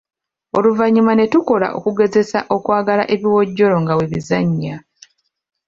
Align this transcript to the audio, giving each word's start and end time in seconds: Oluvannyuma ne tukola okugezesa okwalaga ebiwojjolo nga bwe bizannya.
Oluvannyuma 0.57 1.13
ne 1.15 1.25
tukola 1.33 1.67
okugezesa 1.77 2.39
okwalaga 2.55 3.03
ebiwojjolo 3.13 3.75
nga 3.83 3.93
bwe 3.95 4.07
bizannya. 4.11 4.75